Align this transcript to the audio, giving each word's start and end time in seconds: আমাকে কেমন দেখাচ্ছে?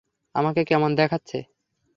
আমাকে 0.35 0.61
কেমন 0.63 0.91
দেখাচ্ছে? 0.95 1.37